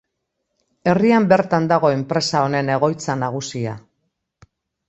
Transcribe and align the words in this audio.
Herrian 0.93 1.27
bertan 1.33 1.69
dago 1.73 1.93
enpresa 1.97 2.43
honen 2.47 2.73
egoitza 2.79 3.19
nagusia. 3.27 3.79